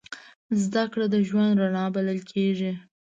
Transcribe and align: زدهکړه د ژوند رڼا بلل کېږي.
زدهکړه 0.63 1.05
د 1.13 1.15
ژوند 1.27 1.55
رڼا 1.61 1.85
بلل 1.95 2.19
کېږي. 2.31 2.71